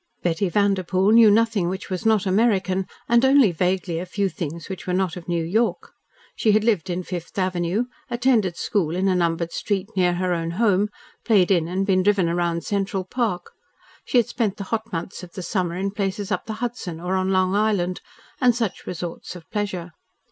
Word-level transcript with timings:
Betty 0.23 0.49
Vanderpoel 0.49 1.11
knew 1.11 1.29
nothing 1.29 1.69
which 1.69 1.91
was 1.91 2.07
not 2.07 2.25
American, 2.25 2.87
and 3.07 3.23
only 3.23 3.51
vaguely 3.51 3.99
a 3.99 4.05
few 4.07 4.29
things 4.29 4.67
which 4.67 4.87
were 4.87 4.95
not 4.95 5.15
of 5.15 5.27
New 5.29 5.43
York. 5.43 5.91
She 6.35 6.53
had 6.53 6.63
lived 6.63 6.89
in 6.89 7.03
Fifth 7.03 7.37
Avenue, 7.37 7.85
attended 8.09 8.57
school 8.57 8.95
in 8.95 9.07
a 9.07 9.13
numbered 9.13 9.51
street 9.51 9.89
near 9.95 10.15
her 10.15 10.33
own 10.33 10.49
home, 10.57 10.89
played 11.23 11.51
in 11.51 11.67
and 11.67 11.85
been 11.85 12.01
driven 12.01 12.25
round 12.35 12.63
Central 12.63 13.03
Park. 13.03 13.51
She 14.03 14.17
had 14.17 14.27
spent 14.27 14.57
the 14.57 14.63
hot 14.73 14.91
months 14.91 15.21
of 15.21 15.33
the 15.33 15.43
summer 15.43 15.75
in 15.75 15.91
places 15.91 16.31
up 16.31 16.47
the 16.47 16.53
Hudson, 16.53 16.99
or 16.99 17.13
on 17.15 17.29
Long 17.29 17.53
Island, 17.53 18.01
and 18.39 18.55
such 18.55 18.87
resorts 18.87 19.35
of 19.35 19.47
pleasure. 19.51 19.91